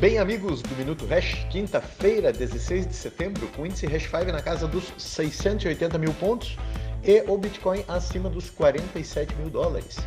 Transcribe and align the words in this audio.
Bem, 0.00 0.16
amigos 0.16 0.62
do 0.62 0.74
Minuto 0.76 1.04
Hash, 1.04 1.46
quinta-feira, 1.50 2.32
16 2.32 2.88
de 2.88 2.94
setembro, 2.94 3.46
com 3.48 3.60
o 3.60 3.66
índice 3.66 3.86
Hash 3.86 4.04
5 4.04 4.32
na 4.32 4.40
casa 4.40 4.66
dos 4.66 4.90
680 4.96 5.98
mil 5.98 6.14
pontos 6.14 6.56
e 7.04 7.22
o 7.28 7.36
Bitcoin 7.36 7.84
acima 7.86 8.30
dos 8.30 8.48
47 8.48 9.34
mil 9.34 9.50
dólares. 9.50 9.98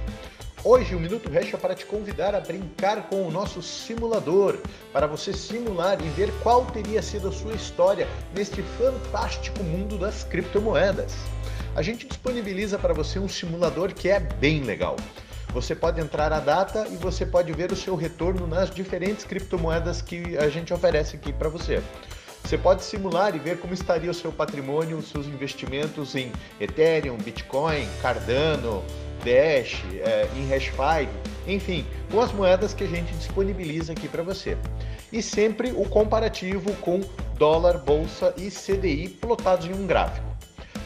Hoje 0.63 0.95
o 0.95 0.99
Minuto 0.99 1.29
Hash 1.29 1.53
é 1.53 1.57
para 1.57 1.75
te 1.75 1.85
convidar 1.85 2.33
a 2.33 2.39
brincar 2.39 3.07
com 3.07 3.27
o 3.27 3.29
nosso 3.29 3.61
simulador, 3.61 4.57
para 4.91 5.05
você 5.05 5.31
simular 5.31 6.03
e 6.03 6.09
ver 6.09 6.33
qual 6.41 6.65
teria 6.65 7.03
sido 7.03 7.27
a 7.27 7.31
sua 7.31 7.53
história 7.53 8.07
neste 8.35 8.63
fantástico 8.63 9.63
mundo 9.63 9.95
das 9.99 10.23
criptomoedas. 10.23 11.13
A 11.75 11.83
gente 11.83 12.07
disponibiliza 12.07 12.79
para 12.79 12.95
você 12.95 13.19
um 13.19 13.29
simulador 13.29 13.93
que 13.93 14.09
é 14.09 14.19
bem 14.19 14.63
legal. 14.63 14.95
Você 15.53 15.75
pode 15.75 16.01
entrar 16.01 16.33
a 16.33 16.39
data 16.39 16.87
e 16.89 16.95
você 16.95 17.27
pode 17.27 17.53
ver 17.53 17.71
o 17.71 17.75
seu 17.75 17.95
retorno 17.95 18.47
nas 18.47 18.71
diferentes 18.71 19.23
criptomoedas 19.23 20.01
que 20.01 20.35
a 20.37 20.49
gente 20.49 20.73
oferece 20.73 21.15
aqui 21.15 21.31
para 21.31 21.47
você. 21.47 21.79
Você 22.43 22.57
pode 22.57 22.83
simular 22.83 23.35
e 23.35 23.39
ver 23.39 23.59
como 23.59 23.71
estaria 23.71 24.09
o 24.09 24.13
seu 24.15 24.31
patrimônio, 24.31 24.97
os 24.97 25.09
seus 25.09 25.27
investimentos 25.27 26.15
em 26.15 26.31
Ethereum, 26.59 27.17
Bitcoin, 27.17 27.87
Cardano, 28.01 28.83
Dash, 29.23 29.83
é, 30.03 30.27
em 30.35 30.49
Hash5, 30.49 31.07
enfim, 31.47 31.85
com 32.11 32.19
as 32.19 32.33
moedas 32.33 32.73
que 32.73 32.83
a 32.83 32.87
gente 32.87 33.13
disponibiliza 33.13 33.93
aqui 33.93 34.07
para 34.07 34.23
você. 34.23 34.57
E 35.11 35.21
sempre 35.21 35.71
o 35.71 35.87
comparativo 35.87 36.73
com 36.77 36.99
dólar, 37.37 37.77
bolsa 37.77 38.33
e 38.37 38.49
CDI 38.49 39.07
plotados 39.07 39.67
em 39.67 39.73
um 39.73 39.85
gráfico. 39.85 40.32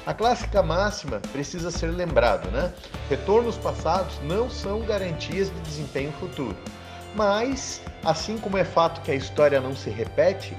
A 0.07 0.13
clássica 0.13 0.63
máxima 0.63 1.19
precisa 1.33 1.69
ser 1.69 1.87
lembrado, 1.87 2.49
né? 2.49 2.73
Retornos 3.09 3.57
passados 3.57 4.17
não 4.23 4.49
são 4.49 4.79
garantias 4.79 5.49
de 5.53 5.59
desempenho 5.59 6.13
futuro. 6.13 6.55
Mas, 7.13 7.81
assim 8.05 8.37
como 8.37 8.57
é 8.57 8.63
fato 8.63 9.01
que 9.01 9.11
a 9.11 9.15
história 9.15 9.59
não 9.59 9.75
se 9.75 9.89
repete, 9.89 10.55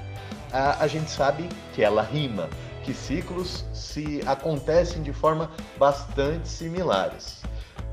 a, 0.53 0.83
a 0.83 0.87
gente 0.87 1.09
sabe 1.09 1.49
que 1.73 1.81
ela 1.81 2.03
rima, 2.03 2.47
que 2.83 2.93
ciclos 2.93 3.65
se 3.73 4.21
acontecem 4.27 5.01
de 5.01 5.11
forma 5.11 5.49
bastante 5.79 6.47
similares. 6.47 7.41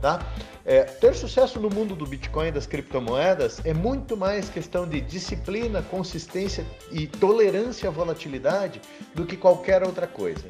Tá? 0.03 0.21
É, 0.63 0.83
ter 0.83 1.15
sucesso 1.15 1.59
no 1.59 1.71
mundo 1.71 1.97
do 1.97 2.05
Bitcoin 2.05 2.49
e 2.49 2.53
das 2.53 2.67
criptomoedas 2.67 3.63
é 3.65 3.73
muito 3.73 4.15
mais 4.15 4.51
questão 4.51 4.87
de 4.87 5.01
disciplina, 5.01 5.81
consistência 5.81 6.67
e 6.93 7.07
tolerância 7.07 7.89
à 7.89 7.91
volatilidade 7.91 8.79
do 9.15 9.25
que 9.25 9.39
qualquer 9.39 9.83
outra 9.83 10.07
coisa. 10.07 10.45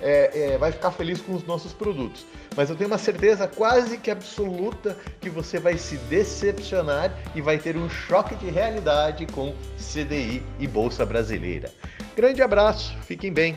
é, 0.00 0.52
é, 0.52 0.58
vai 0.58 0.72
ficar 0.72 0.90
feliz 0.90 1.20
com 1.20 1.34
os 1.34 1.44
nossos 1.44 1.72
produtos. 1.72 2.24
Mas 2.56 2.70
eu 2.70 2.76
tenho 2.76 2.88
uma 2.88 2.98
certeza 2.98 3.46
quase 3.46 3.98
que 3.98 4.10
absoluta 4.10 4.96
que 5.20 5.28
você 5.28 5.58
vai 5.58 5.76
se 5.76 5.96
decepcionar 5.96 7.12
e 7.34 7.40
vai 7.40 7.58
ter 7.58 7.76
um 7.76 7.88
choque 7.88 8.34
de 8.36 8.50
realidade 8.50 9.26
com 9.26 9.54
CDI 9.76 10.42
e 10.58 10.66
Bolsa 10.66 11.04
Brasileira. 11.04 11.70
Grande 12.18 12.42
abraço, 12.42 12.96
fiquem 13.02 13.32
bem. 13.32 13.54